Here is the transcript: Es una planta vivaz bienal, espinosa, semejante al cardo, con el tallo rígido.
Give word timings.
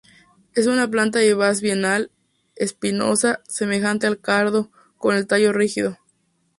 Es 0.55 0.65
una 0.65 0.87
planta 0.89 1.19
vivaz 1.19 1.61
bienal, 1.61 2.09
espinosa, 2.55 3.41
semejante 3.47 4.07
al 4.07 4.17
cardo, 4.19 4.71
con 4.97 5.15
el 5.15 5.27
tallo 5.27 5.53
rígido. 5.53 5.99